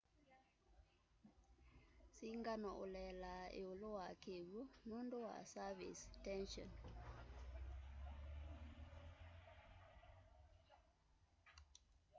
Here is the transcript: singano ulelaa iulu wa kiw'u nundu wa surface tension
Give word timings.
singano 2.17 2.69
ulelaa 2.83 3.45
iulu 3.61 3.87
wa 3.99 4.07
kiw'u 4.23 4.61
nundu 4.89 5.17
wa 5.27 5.35
surface 5.53 6.03
tension 6.25 6.69